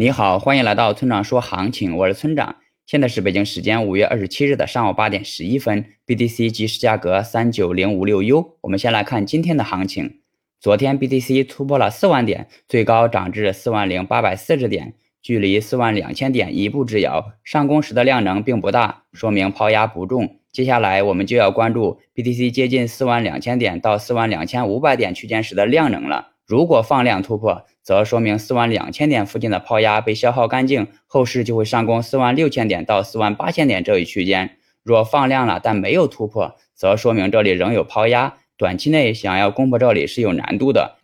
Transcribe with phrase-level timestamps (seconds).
[0.00, 2.54] 你好，欢迎来到村长说行情，我是村长。
[2.86, 8.58] 现在是北京时间五月二十七日的上午八点十一分，BTC 即时价格三九零五六 U。
[8.60, 10.20] 我们先来看今天的行情。
[10.60, 17.32] 昨天 BTC 突破了四万点，最高涨至四万零八百四十点，距离四万两千点一步之遥。
[17.42, 20.36] 上攻时的量能并不大，说明抛压不重。
[20.52, 26.34] 接下来我们就要关注 BTC 接近四万两千点到四万两千五百点区间时的量能了。
[26.48, 34.56] 如果放量突破，则说明四万两千点附近的抛压被消耗干净，后市就会上攻四万六千点到四万八千点这一区间。
[34.82, 40.96] 若放量了但没有突破，则说明这里仍有抛压，短期内想要攻破这里是有难度的。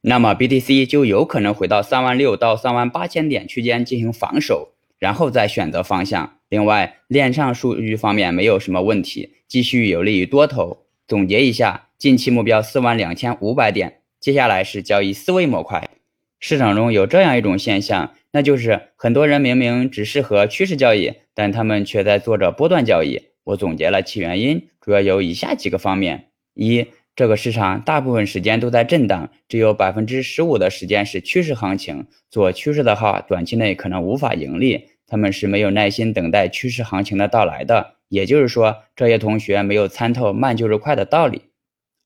[0.00, 6.38] 那么 BTC 就有可能回到三万六到三万八千点区间进行防守，然后再选择方向。
[6.48, 10.86] 另外，链上数据方面没有什么问题，继续有利于多头。
[11.06, 13.98] 总结一下，近期目标四万两千五百点。
[14.26, 15.88] 接下来是交易思维模块。
[16.40, 23.22] 市场中有这样一种现象，那就是很多人明明只适合趋势交易，但他们却在做着波段交易。
[23.44, 32.08] 我总结了其原因，主要有以下几个方面：一，这个市场大部分时间都在震荡，只有百分之十五的时间是趋势行情。
[32.28, 37.94] 做趋势的话，短期内可能无法盈利，他们是没有耐心等待趋势行情的到来的。
[38.08, 41.42] 也就是说，这些同学没有参透慢就是快的道理。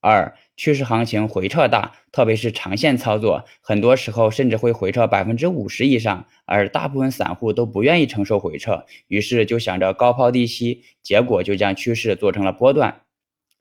[0.03, 13.01] 二，趋势行情回撤大，特别是长线操作，很多时候甚至会回撤百分之五十以上，而大部分散户都不愿意承受回撤，于是就想着高抛低吸，结果就将趋势做成了波段。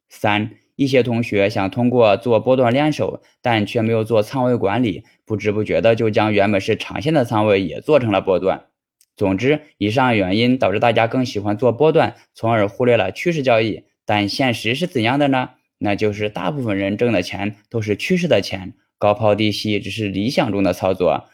[0.10, 8.66] 三，一些同学想通过做波段练手，但却没有做仓位管理，不知不觉的就将原本是长线的仓位也做成了波段。
[9.16, 13.86] 总之，以上原因导致大家更喜欢做波段，从而忽略了趋势交易。
[14.06, 15.52] 但现实是怎样的呢？
[15.80, 21.26] 那就是大部分人挣的钱都是趋势的钱，高抛低吸只是理想中的操作。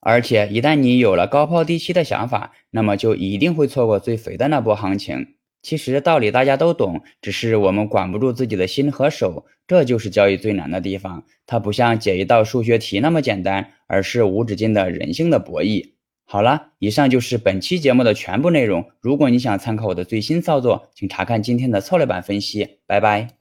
[0.00, 5.34] 而且一旦你有了高抛低吸的想法，那么就一定会错过最肥的那波行情。
[5.62, 11.24] 其实道理大家都懂，只是我们管不住自己的心和手，这就是交易最难的地方。
[11.46, 15.90] 它不像解一道数学题那么简单，而是无止境的人性的博弈。
[16.24, 18.86] 好了，以上就是本期节目的全部内容。
[19.00, 22.78] 如果你想参考我的最新操作，请查看今天的策略版分析。
[22.86, 23.28] 拜拜。